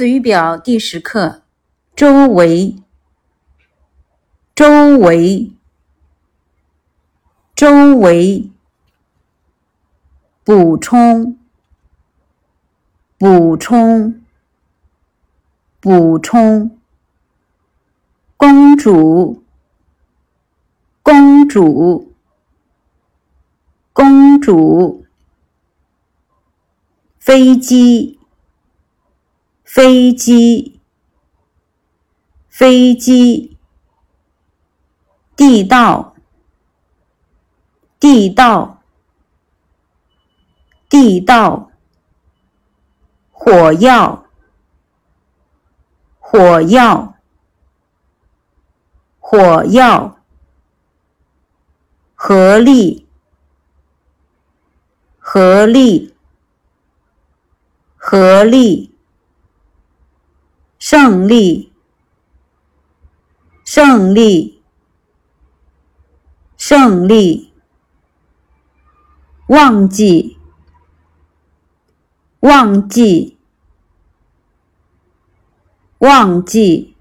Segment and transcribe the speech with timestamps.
[0.00, 1.42] 词语表第十课：
[1.94, 2.74] 周围，
[4.54, 5.52] 周围，
[7.54, 8.50] 周围。
[10.42, 11.38] 补充，
[13.18, 14.22] 补充，
[15.80, 16.78] 补充。
[18.38, 19.44] 公主，
[21.02, 22.14] 公主，
[23.92, 25.04] 公主。
[27.18, 28.18] 飞机。
[29.72, 30.80] 飞机，
[32.48, 33.56] 飞机，
[35.36, 36.16] 地道，
[38.00, 38.82] 地道，
[40.88, 41.70] 地道，
[43.30, 44.26] 火药，
[46.18, 47.14] 火药，
[49.20, 50.16] 火药，
[52.16, 53.06] 合力，
[55.20, 56.12] 合力，
[57.96, 58.89] 合力。
[60.90, 61.70] 胜利，
[63.64, 64.60] 胜利，
[66.56, 67.52] 胜利。
[69.46, 70.36] 忘记，
[72.40, 73.38] 忘记，
[75.98, 76.96] 忘记。